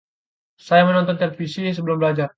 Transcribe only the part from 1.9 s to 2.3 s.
belajar.